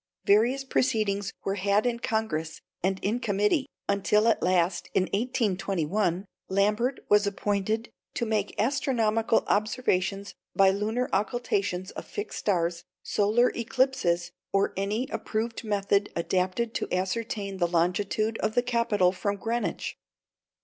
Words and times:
Various 0.25 0.63
proceedings 0.63 1.31
were 1.43 1.53
had 1.61 1.85
in 1.85 1.99
Congress 1.99 2.59
and 2.81 2.97
in 3.03 3.19
committee, 3.19 3.67
until 3.87 4.27
at 4.27 4.41
last, 4.41 4.89
in 4.95 5.03
1821, 5.03 6.25
Lambert 6.49 7.01
was 7.07 7.27
appointed 7.27 7.91
"to 8.15 8.25
make 8.25 8.55
astronomical 8.59 9.43
observations 9.45 10.33
by 10.55 10.71
lunar 10.71 11.07
occultations 11.13 11.91
of 11.91 12.07
fixed 12.07 12.39
stars, 12.39 12.83
solar 13.03 13.51
eclipses, 13.51 14.31
or 14.51 14.73
any 14.75 15.07
approved 15.11 15.63
method 15.63 16.11
adapted 16.15 16.73
to 16.73 16.91
ascertain 16.91 17.57
the 17.57 17.67
longitude 17.67 18.39
of 18.39 18.55
the 18.55 18.63
Capitol 18.63 19.11
from 19.11 19.35
Greenwich." 19.35 19.99